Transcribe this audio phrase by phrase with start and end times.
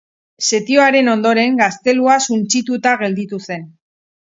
[0.45, 3.71] Setioaren ondoren gaztelua suntsituta gelditu zen.